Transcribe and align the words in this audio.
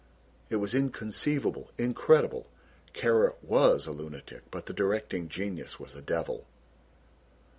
It 0.49 0.55
was 0.55 0.73
inconceivable, 0.73 1.69
incredible. 1.77 2.47
Kara 2.91 3.35
was 3.43 3.85
a 3.85 3.91
lunatic, 3.91 4.41
but 4.49 4.65
the 4.65 4.73
directing 4.73 5.29
genius 5.29 5.79
was 5.79 5.93
a 5.93 6.01
devil. 6.01 6.47